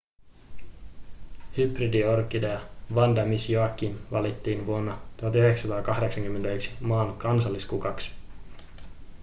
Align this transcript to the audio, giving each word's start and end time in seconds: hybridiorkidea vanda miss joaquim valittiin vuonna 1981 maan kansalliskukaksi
hybridiorkidea 1.57 2.55
vanda 2.99 3.25
miss 3.25 3.49
joaquim 3.49 3.97
valittiin 4.11 4.65
vuonna 4.65 4.97
1981 5.17 6.71
maan 6.81 7.13
kansalliskukaksi 7.17 8.11